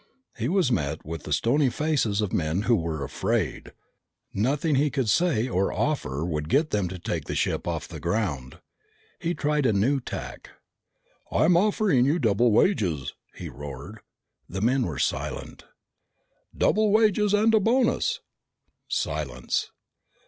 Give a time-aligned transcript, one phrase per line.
[0.35, 3.71] He was met with the stony faces of men who were afraid.
[4.33, 7.87] Nothing he could say or offer them would get them to take the ship off
[7.87, 8.57] the ground.
[9.19, 10.49] He tried a new tack.
[11.31, 13.99] "I'm offering you double wages!" he roared.
[14.49, 15.65] The men were silent.
[16.57, 18.21] "Double wages and a bonus!"
[18.87, 19.69] Silence.